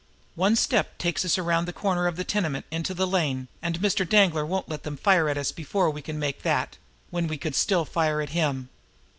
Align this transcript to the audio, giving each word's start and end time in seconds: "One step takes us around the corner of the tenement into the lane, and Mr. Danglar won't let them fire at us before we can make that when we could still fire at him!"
"One 0.33 0.55
step 0.55 0.97
takes 0.97 1.23
us 1.25 1.37
around 1.37 1.65
the 1.65 1.71
corner 1.73 2.07
of 2.07 2.15
the 2.15 2.23
tenement 2.23 2.65
into 2.71 2.95
the 2.95 3.05
lane, 3.05 3.49
and 3.61 3.79
Mr. 3.79 4.03
Danglar 4.03 4.47
won't 4.47 4.67
let 4.67 4.81
them 4.81 4.97
fire 4.97 5.29
at 5.29 5.37
us 5.37 5.51
before 5.51 5.91
we 5.91 6.01
can 6.01 6.17
make 6.17 6.41
that 6.41 6.77
when 7.11 7.27
we 7.27 7.37
could 7.37 7.53
still 7.53 7.85
fire 7.85 8.19
at 8.19 8.29
him!" 8.29 8.69